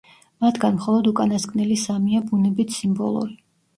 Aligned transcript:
მათგან 0.43 0.77
მხოლოდ 0.79 1.09
უკანასკნელი 1.11 1.77
სამია 1.85 2.23
ბუნებით 2.31 2.77
სიმბოლური. 2.79 3.43